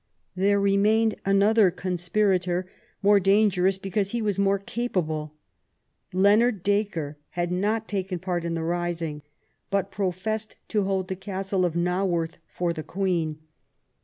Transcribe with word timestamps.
There 0.35 0.59
remained 0.59 1.13
another 1.25 1.69
conspirator, 1.69 2.65
more 3.03 3.19
danger 3.19 3.67
ous 3.67 3.77
because 3.77 4.13
he 4.13 4.21
was 4.23 4.39
more 4.39 4.57
capable. 4.57 5.35
Leonard 6.11 6.63
Dacre 6.63 7.17
had 7.37 7.51
not 7.51 7.87
taken 7.87 8.17
part 8.17 8.43
in 8.43 8.55
the 8.55 8.63
rising, 8.63 9.21
but 9.69 9.91
professed 9.91 10.55
to 10.69 10.85
hold 10.85 11.07
the 11.07 11.15
Castle 11.15 11.65
of 11.65 11.75
Naworth 11.75 12.39
for 12.51 12.73
the 12.73 12.81
Queen. 12.81 13.41